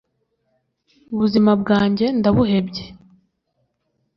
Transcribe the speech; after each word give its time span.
ubuzima 1.13 1.51
bwanjye 1.61 2.05
ndabuhebye 2.19 2.85